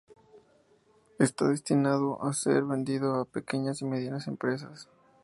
Está 1.19 1.47
destinado 1.47 2.23
a 2.23 2.33
ser 2.33 2.63
vendido 2.63 3.19
a 3.19 3.25
pequeñas 3.25 3.83
y 3.83 3.85
medianas 3.85 4.25
empresas. 4.27 4.89